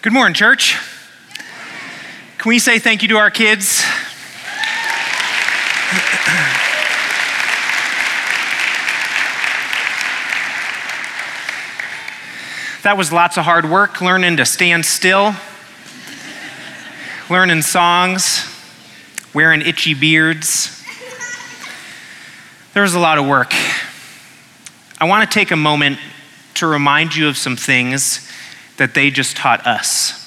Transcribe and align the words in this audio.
Good 0.00 0.12
morning, 0.12 0.32
church. 0.32 0.76
Can 2.38 2.48
we 2.50 2.60
say 2.60 2.78
thank 2.78 3.02
you 3.02 3.08
to 3.08 3.16
our 3.16 3.32
kids? 3.32 3.82
That 12.84 12.94
was 12.96 13.12
lots 13.12 13.38
of 13.38 13.44
hard 13.44 13.68
work 13.68 14.00
learning 14.00 14.36
to 14.36 14.46
stand 14.46 14.86
still, 14.86 15.34
learning 17.28 17.62
songs, 17.62 18.46
wearing 19.34 19.62
itchy 19.62 19.94
beards. 19.94 20.80
There 22.72 22.84
was 22.84 22.94
a 22.94 23.00
lot 23.00 23.18
of 23.18 23.26
work. 23.26 23.52
I 25.00 25.06
want 25.06 25.28
to 25.28 25.34
take 25.34 25.50
a 25.50 25.56
moment 25.56 25.98
to 26.54 26.68
remind 26.68 27.16
you 27.16 27.26
of 27.26 27.36
some 27.36 27.56
things 27.56 28.28
that 28.78 28.94
they 28.94 29.10
just 29.10 29.36
taught 29.36 29.66
us. 29.66 30.26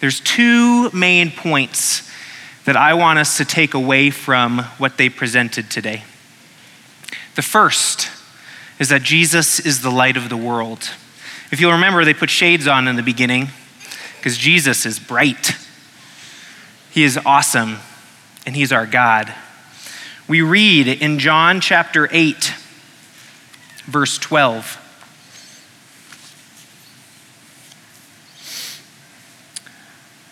There's 0.00 0.20
two 0.20 0.90
main 0.90 1.30
points 1.30 2.08
that 2.64 2.76
I 2.76 2.94
want 2.94 3.18
us 3.18 3.36
to 3.38 3.44
take 3.44 3.74
away 3.74 4.10
from 4.10 4.58
what 4.78 4.96
they 4.96 5.08
presented 5.08 5.70
today. 5.70 6.04
The 7.36 7.42
first 7.42 8.10
is 8.78 8.88
that 8.90 9.02
Jesus 9.02 9.60
is 9.60 9.82
the 9.82 9.90
light 9.90 10.16
of 10.16 10.28
the 10.28 10.36
world. 10.36 10.90
If 11.50 11.60
you'll 11.60 11.72
remember, 11.72 12.04
they 12.04 12.14
put 12.14 12.30
shades 12.30 12.66
on 12.66 12.88
in 12.88 12.96
the 12.96 13.02
beginning 13.02 13.48
because 14.16 14.36
Jesus 14.36 14.86
is 14.86 14.98
bright. 14.98 15.52
He 16.90 17.04
is 17.04 17.18
awesome, 17.24 17.78
and 18.46 18.56
He's 18.56 18.72
our 18.72 18.86
God. 18.86 19.32
We 20.28 20.42
read 20.42 20.88
in 20.88 21.18
John 21.18 21.60
chapter 21.60 22.08
8, 22.10 22.54
verse 23.84 24.18
12. 24.18 24.79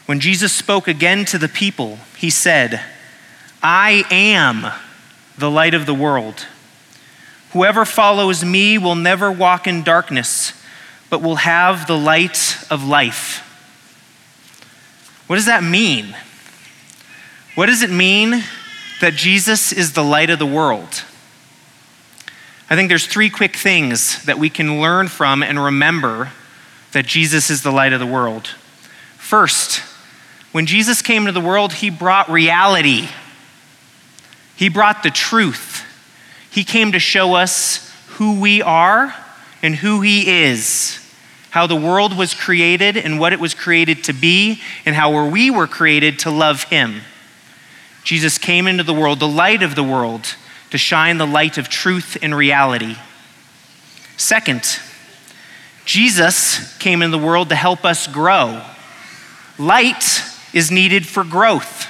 When 0.09 0.21
Jesus 0.21 0.55
spoke 0.55 0.89
again 0.89 1.27
to 1.27 1.37
the 1.37 1.51
people, 1.51 1.99
he 2.17 2.31
said, 2.31 2.81
I 3.63 4.05
am 4.11 4.73
the 5.37 5.51
light 5.51 5.75
of 5.75 5.85
the 5.85 5.93
world. 5.93 6.47
Whoever 7.53 7.85
follows 7.85 8.43
me 8.43 8.79
will 8.79 8.95
never 8.95 9.31
walk 9.31 9.67
in 9.67 9.83
darkness, 9.83 10.55
but 11.11 11.21
will 11.21 11.37
have 11.37 11.87
the 11.87 11.99
light 11.99 12.57
of 12.71 12.85
life. 12.85 13.45
What 15.27 15.37
does 15.37 15.45
that 15.45 15.63
mean? 15.63 16.17
What 17.55 17.67
does 17.67 17.83
it 17.83 17.91
mean 17.91 18.43
that 19.03 19.13
Jesus 19.13 19.75
is 19.75 19.93
the 19.93 20.03
light 20.03 20.31
of 20.31 20.39
the 20.39 20.47
world? 20.47 21.05
I 22.71 22.77
think 22.77 22.89
there's 22.89 23.07
three 23.07 23.29
quick 23.29 23.57
things 23.57 24.25
that 24.25 24.39
we 24.39 24.49
can 24.49 24.81
learn 24.81 25.09
from 25.09 25.43
and 25.43 25.63
remember 25.63 26.33
that 26.93 27.05
Jesus 27.05 27.51
is 27.51 27.63
the 27.63 27.71
light 27.71 27.93
of 27.93 28.01
the 28.01 28.07
world. 28.07 28.47
First, 29.19 29.83
when 30.59 30.67
Jesus 30.67 31.03
came 31.03 31.27
to 31.27 31.31
the 31.31 31.41
world, 31.41 31.73
he 31.73 31.89
brought 31.89 32.29
reality. 32.29 33.07
He 34.57 34.69
brought 34.69 35.05
the 35.05 35.11
truth. 35.13 35.85
He 36.51 36.65
came 36.65 36.91
to 36.91 36.99
show 36.99 37.35
us 37.35 37.95
who 38.09 38.41
we 38.41 38.61
are 38.61 39.15
and 39.63 39.77
who 39.77 40.01
he 40.01 40.43
is, 40.43 40.99
how 41.51 41.69
the 41.69 41.77
world 41.77 42.19
was 42.19 42.35
created 42.35 42.97
and 42.97 43.21
what 43.21 43.33
it 43.33 43.39
was 43.39 43.55
created 43.55 44.03
to 44.03 44.13
be, 44.13 44.61
and 44.85 44.97
how 44.97 45.29
we 45.29 45.49
were 45.49 45.69
created 45.69 46.19
to 46.19 46.31
love 46.33 46.65
him. 46.65 47.03
Jesus 48.03 48.37
came 48.37 48.67
into 48.67 48.83
the 48.83 48.93
world, 48.93 49.21
the 49.21 49.29
light 49.29 49.63
of 49.63 49.77
the 49.77 49.85
world, 49.85 50.35
to 50.71 50.77
shine 50.77 51.19
the 51.19 51.25
light 51.25 51.57
of 51.57 51.69
truth 51.69 52.19
and 52.21 52.35
reality. 52.35 52.97
Second, 54.17 54.81
Jesus 55.85 56.77
came 56.79 57.01
in 57.01 57.13
the 57.13 57.17
world 57.17 57.49
to 57.51 57.55
help 57.55 57.85
us 57.85 58.09
grow. 58.09 58.61
Light 59.57 60.25
is 60.53 60.71
needed 60.71 61.07
for 61.07 61.25
growth. 61.25 61.87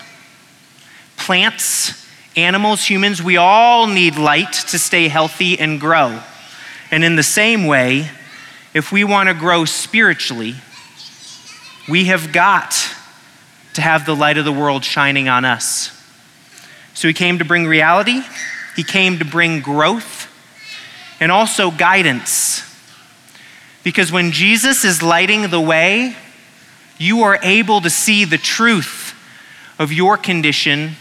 Plants, 1.17 2.07
animals, 2.37 2.85
humans, 2.85 3.23
we 3.23 3.37
all 3.37 3.87
need 3.87 4.17
light 4.17 4.53
to 4.53 4.79
stay 4.79 5.09
healthy 5.09 5.59
and 5.59 5.81
grow. 5.81 6.21
And 6.91 7.05
in 7.05 7.17
the 7.17 7.23
same 7.23 7.67
way, 7.67 8.11
if 8.75 8.93
we 8.93 9.05
want 9.05 9.29
to 9.29 9.35
grow 9.35 9.65
spiritually, 9.65 10.55
we 11.89 12.07
have 12.07 12.33
got 12.33 12.75
to 13.75 13.81
have 13.81 14.07
the 14.07 14.15
light 14.15 14.39
of 14.39 14.45
the 14.45 14.53
world 14.53 14.85
shining 14.85 15.29
on 15.29 15.45
us. 15.45 15.95
So 16.95 17.09
he 17.09 17.15
came 17.15 17.39
to 17.39 17.45
bring 17.45 17.67
reality, 17.67 18.23
he 18.77 18.83
came 18.83 19.19
to 19.19 19.25
bring 19.25 19.61
growth, 19.61 20.27
and 21.21 21.31
also 21.31 21.71
guidance. 21.71 22.63
Because 23.85 24.13
when 24.13 24.33
Jesus 24.33 24.85
is 24.85 25.03
lighting 25.03 25.49
the 25.51 25.61
way, 25.61 26.17
you 26.99 27.23
are 27.23 27.39
able 27.43 27.81
to 27.81 27.91
see 27.91 28.25
the 28.25 28.39
truth 28.39 29.15
of 29.79 29.93
your 29.93 30.17
condition 30.17 30.97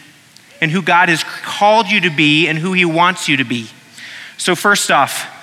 and 0.61 0.71
who 0.71 0.81
God 0.81 1.09
has 1.09 1.23
called 1.23 1.87
you 1.87 2.01
to 2.01 2.09
be 2.09 2.47
and 2.47 2.57
who 2.57 2.73
He 2.73 2.85
wants 2.85 3.27
you 3.27 3.37
to 3.37 3.43
be. 3.43 3.67
So, 4.37 4.55
first 4.55 4.91
off, 4.91 5.33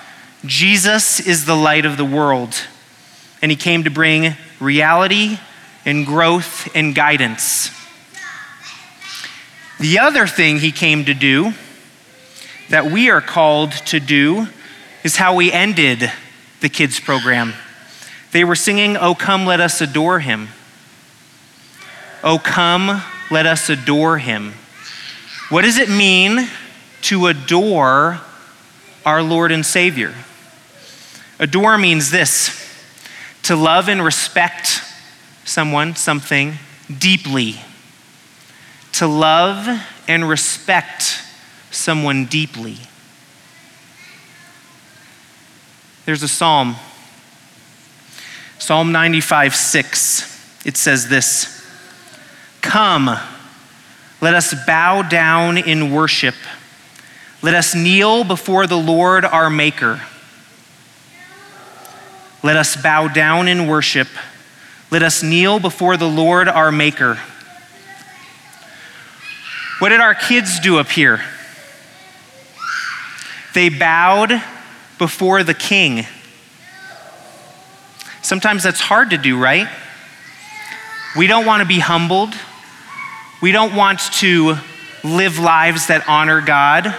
Jesus 0.45 1.19
is 1.19 1.45
the 1.45 1.55
light 1.55 1.85
of 1.85 1.97
the 1.97 2.05
world, 2.05 2.55
and 3.41 3.51
He 3.51 3.57
came 3.57 3.83
to 3.83 3.89
bring 3.89 4.35
reality 4.59 5.37
and 5.85 6.05
growth 6.05 6.73
and 6.75 6.95
guidance. 6.95 7.69
The 9.79 9.99
other 9.99 10.25
thing 10.27 10.59
He 10.59 10.71
came 10.71 11.05
to 11.05 11.13
do 11.13 11.53
that 12.69 12.85
we 12.85 13.09
are 13.09 13.21
called 13.21 13.71
to 13.71 13.99
do 13.99 14.47
is 15.03 15.17
how 15.17 15.35
we 15.35 15.51
ended 15.51 16.11
the 16.61 16.69
kids' 16.69 16.99
program. 16.99 17.53
They 18.35 18.43
were 18.43 18.55
singing, 18.55 18.97
Oh, 18.97 19.15
come, 19.15 19.45
let 19.45 19.61
us 19.61 19.79
adore 19.79 20.19
him. 20.19 20.49
Oh, 22.21 22.37
come, 22.37 23.01
let 23.31 23.45
us 23.45 23.69
adore 23.69 24.17
him. 24.17 24.55
What 25.47 25.61
does 25.61 25.77
it 25.77 25.87
mean 25.87 26.49
to 27.03 27.27
adore 27.27 28.19
our 29.05 29.23
Lord 29.23 29.53
and 29.53 29.65
Savior? 29.65 30.13
Adore 31.39 31.77
means 31.77 32.11
this 32.11 32.61
to 33.43 33.55
love 33.55 33.87
and 33.87 34.03
respect 34.03 34.81
someone, 35.45 35.95
something 35.95 36.55
deeply. 36.93 37.61
To 38.95 39.07
love 39.07 39.65
and 40.09 40.27
respect 40.27 41.21
someone 41.71 42.25
deeply. 42.25 42.79
There's 46.05 46.21
a 46.21 46.27
psalm 46.27 46.75
Psalm 48.57 48.91
95 48.91 49.55
6, 49.55 50.65
it 50.65 50.77
says 50.77 51.09
this 51.09 51.65
Come, 52.61 53.09
let 54.21 54.33
us 54.33 54.55
bow 54.65 55.01
down 55.01 55.57
in 55.57 55.91
worship. 55.91 56.35
Let 57.41 57.53
us 57.53 57.75
kneel 57.75 58.23
before 58.23 58.65
the 58.65 58.77
Lord 58.77 59.23
our 59.23 59.49
Maker. 59.49 60.01
Let 62.41 62.57
us 62.57 62.75
bow 62.75 63.07
down 63.07 63.47
in 63.47 63.67
worship. 63.67 64.07
Let 64.89 65.03
us 65.03 65.21
kneel 65.21 65.59
before 65.59 65.97
the 65.97 66.07
Lord 66.07 66.47
our 66.47 66.71
Maker. 66.71 67.19
What 69.79 69.89
did 69.89 69.99
our 69.99 70.15
kids 70.15 70.59
do 70.59 70.79
up 70.79 70.89
here? 70.89 71.21
They 73.53 73.69
bowed 73.69 74.41
before 74.97 75.43
the 75.43 75.53
King. 75.53 76.05
Sometimes 78.25 78.63
that's 78.63 78.79
hard 78.79 79.11
to 79.11 79.19
do, 79.19 79.37
right? 79.37 79.67
We 81.15 81.27
don't 81.27 81.45
want 81.45 81.61
to 81.61 81.67
be 81.67 81.77
humbled. 81.77 82.33
We 83.39 83.51
don't 83.51 83.75
want 83.75 83.99
to 84.13 84.55
live 85.03 85.37
lives 85.37 85.85
that 85.89 86.09
honor 86.09 86.41
God. 86.41 86.95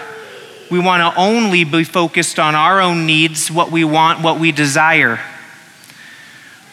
We 0.70 0.78
want 0.78 1.02
to 1.02 1.20
only 1.20 1.64
be 1.64 1.82
focused 1.82 2.38
on 2.38 2.54
our 2.54 2.80
own 2.80 3.06
needs, 3.06 3.50
what 3.50 3.72
we 3.72 3.82
want, 3.82 4.22
what 4.22 4.38
we 4.38 4.52
desire. 4.52 5.18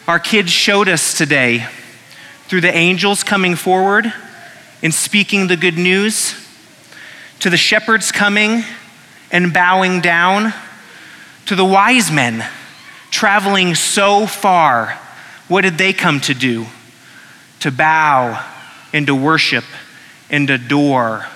Our 0.07 0.19
kids 0.19 0.51
showed 0.51 0.87
us 0.87 1.17
today 1.17 1.65
through 2.43 2.61
the 2.61 2.77
angels 2.77 3.23
coming 3.23 3.55
forward 3.55 4.13
and 4.83 4.93
speaking 4.93 5.47
the 5.47 5.57
good 5.57 5.79
news, 5.79 6.35
to 7.39 7.49
the 7.49 7.57
shepherds 7.57 8.11
coming 8.11 8.63
and 9.31 9.51
bowing 9.51 9.99
down, 9.99 10.53
to 11.47 11.55
the 11.55 11.65
wise 11.65 12.11
men 12.11 12.47
traveling 13.13 13.75
so 13.75 14.25
far, 14.25 14.99
what 15.47 15.61
did 15.61 15.77
they 15.77 15.93
come 15.93 16.19
to 16.19 16.33
do? 16.33 16.65
To 17.59 17.71
bow 17.71 18.43
and 18.91 19.05
to 19.05 19.13
worship 19.13 19.63
and 20.31 20.49
adore. 20.49 21.27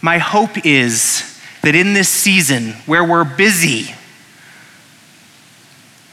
My 0.00 0.18
hope 0.18 0.64
is 0.64 1.36
that 1.62 1.74
in 1.74 1.94
this 1.94 2.08
season 2.08 2.74
where 2.86 3.04
we're 3.04 3.24
busy, 3.24 3.92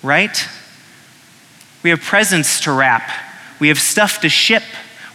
right? 0.02 0.48
We 1.84 1.92
have 1.92 2.02
presents 2.02 2.62
to 2.62 2.72
wrap, 2.72 3.08
we 3.60 3.68
have 3.68 3.80
stuff 3.80 4.20
to 4.22 4.30
ship, 4.30 4.64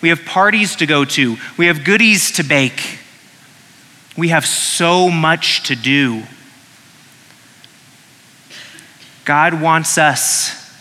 we 0.01 0.11
have 0.11 0.25
parties 0.25 0.77
to 0.77 0.87
go 0.87 1.05
to, 1.05 1.37
we 1.59 1.67
have 1.67 1.85
goodies 1.85 2.31
to 2.33 2.45
bake. 2.45 3.01
We 4.17 4.29
have 4.29 4.47
so 4.47 5.11
much 5.11 5.65
to 5.65 5.75
do. 5.75 6.23
God 9.25 9.61
wants 9.61 9.97
us 9.97 10.73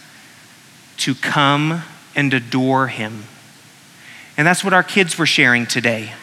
to 0.98 1.16
come 1.16 1.84
and 2.16 2.34
adore 2.34 2.88
him. 2.88 3.24
And 4.38 4.45
that's 4.45 4.63
what 4.63 4.74
our 4.74 4.84
kids 4.84 5.18
were 5.18 5.25
sharing 5.25 5.66
today. 5.66 6.13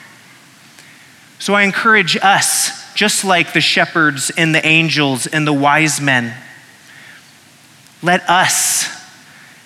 So 1.38 1.54
I 1.54 1.62
encourage 1.62 2.16
us, 2.16 2.94
just 2.94 3.24
like 3.24 3.52
the 3.52 3.60
shepherds 3.60 4.30
and 4.36 4.54
the 4.54 4.64
angels 4.66 5.26
and 5.26 5.46
the 5.46 5.52
wise 5.52 6.00
men, 6.00 6.34
let 8.02 8.28
us, 8.28 8.88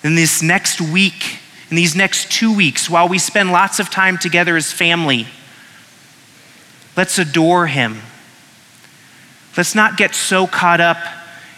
in 0.03 0.15
this 0.15 0.41
next 0.41 0.79
week, 0.79 1.39
in 1.69 1.75
these 1.75 1.95
next 1.95 2.31
two 2.31 2.55
weeks, 2.55 2.89
while 2.89 3.09
we 3.09 3.17
spend 3.17 3.51
lots 3.51 3.79
of 3.79 3.89
time 3.89 4.17
together 4.17 4.55
as 4.55 4.71
family, 4.71 5.27
let's 6.95 7.17
adore 7.17 7.67
him. 7.67 8.01
Let's 9.57 9.75
not 9.75 9.97
get 9.97 10.13
so 10.13 10.47
caught 10.47 10.81
up 10.81 10.97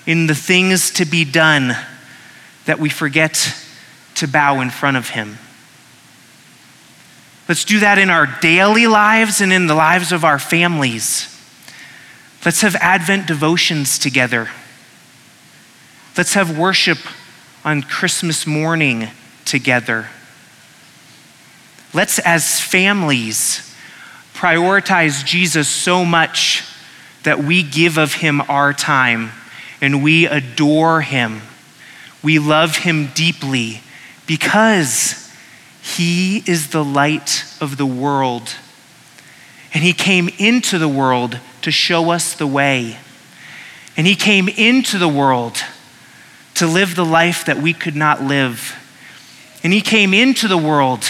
in 0.07 0.25
the 0.25 0.33
things 0.33 0.89
to 0.91 1.05
be 1.05 1.25
done 1.25 1.75
that 2.65 2.79
we 2.79 2.89
forget 2.89 3.53
to 4.15 4.27
bow 4.27 4.61
in 4.61 4.69
front 4.71 4.97
of 4.97 5.09
him. 5.09 5.37
Let's 7.47 7.65
do 7.65 7.79
that 7.81 7.97
in 7.97 8.09
our 8.09 8.25
daily 8.41 8.87
lives 8.87 9.41
and 9.41 9.53
in 9.53 9.67
the 9.67 9.75
lives 9.75 10.11
of 10.11 10.23
our 10.23 10.39
families. 10.39 11.33
Let's 12.43 12.61
have 12.61 12.75
Advent 12.75 13.27
devotions 13.27 13.99
together. 13.99 14.49
Let's 16.17 16.33
have 16.33 16.57
worship 16.57 16.99
on 17.63 17.83
Christmas 17.83 18.47
morning 18.47 19.09
together. 19.43 20.07
Let's, 21.93 22.19
as 22.19 22.61
families, 22.61 23.75
prioritize 24.33 25.25
Jesus 25.25 25.67
so 25.67 26.05
much 26.05 26.63
that 27.23 27.39
we 27.39 27.61
give 27.61 27.97
of 27.97 28.13
him 28.13 28.41
our 28.41 28.71
time 28.71 29.31
and 29.81 30.03
we 30.03 30.25
adore 30.25 31.01
him. 31.01 31.41
We 32.23 32.39
love 32.39 32.77
him 32.77 33.11
deeply 33.13 33.81
because 34.25 35.27
he 35.81 36.43
is 36.45 36.71
the 36.71 36.83
light 36.83 37.45
of 37.61 37.77
the 37.77 37.85
world. 37.85 38.53
And 39.73 39.83
He 39.83 39.93
came 39.93 40.29
into 40.37 40.77
the 40.77 40.87
world 40.87 41.39
to 41.61 41.71
show 41.71 42.09
us 42.09 42.33
the 42.33 42.45
way. 42.45 42.97
And 43.95 44.05
He 44.05 44.15
came 44.15 44.49
into 44.49 44.97
the 44.97 45.07
world 45.07 45.57
to 46.55 46.67
live 46.67 46.95
the 46.95 47.05
life 47.05 47.45
that 47.45 47.57
we 47.57 47.73
could 47.73 47.95
not 47.95 48.21
live. 48.21 48.75
And 49.63 49.71
He 49.71 49.81
came 49.81 50.13
into 50.13 50.47
the 50.47 50.57
world 50.57 51.05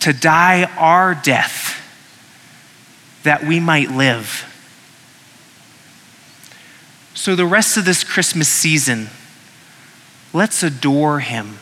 to 0.00 0.12
die 0.12 0.64
our 0.76 1.14
death 1.14 1.78
that 3.22 3.44
we 3.44 3.58
might 3.58 3.90
live. 3.90 4.51
So, 7.14 7.36
the 7.36 7.46
rest 7.46 7.76
of 7.76 7.84
this 7.84 8.04
Christmas 8.04 8.48
season, 8.48 9.08
let's 10.32 10.62
adore 10.62 11.20
Him 11.20 11.58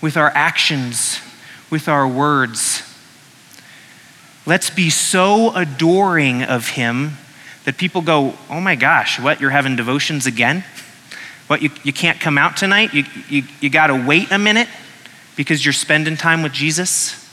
with 0.00 0.16
our 0.16 0.30
actions, 0.30 1.20
with 1.70 1.88
our 1.88 2.08
words. 2.08 2.82
Let's 4.46 4.70
be 4.70 4.88
so 4.88 5.54
adoring 5.54 6.42
of 6.42 6.70
Him 6.70 7.18
that 7.64 7.76
people 7.76 8.00
go, 8.00 8.34
Oh 8.48 8.60
my 8.60 8.76
gosh, 8.76 9.20
what, 9.20 9.42
you're 9.42 9.50
having 9.50 9.76
devotions 9.76 10.26
again? 10.26 10.64
What, 11.48 11.60
you, 11.60 11.70
you 11.82 11.92
can't 11.92 12.18
come 12.18 12.38
out 12.38 12.56
tonight? 12.56 12.94
You, 12.94 13.04
you, 13.28 13.42
you 13.60 13.68
got 13.70 13.88
to 13.88 14.06
wait 14.06 14.30
a 14.30 14.38
minute 14.38 14.68
because 15.36 15.64
you're 15.64 15.72
spending 15.74 16.16
time 16.16 16.42
with 16.42 16.52
Jesus? 16.52 17.28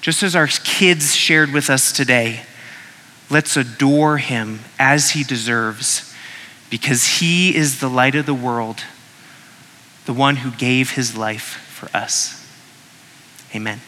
Just 0.00 0.24
as 0.24 0.34
our 0.34 0.48
kids 0.48 1.14
shared 1.14 1.52
with 1.52 1.70
us 1.70 1.92
today, 1.92 2.42
let's 3.32 3.56
adore 3.56 4.18
Him 4.18 4.60
as 4.78 5.10
He 5.10 5.24
deserves 5.24 6.14
because 6.70 7.18
He 7.18 7.56
is 7.56 7.80
the 7.80 7.88
light 7.88 8.14
of 8.14 8.26
the 8.26 8.34
world 8.34 8.84
the 10.04 10.12
one 10.12 10.36
who 10.36 10.50
gave 10.50 10.92
his 10.92 11.16
life 11.16 11.64
for 11.68 11.94
us. 11.96 12.38
Amen. 13.54 13.80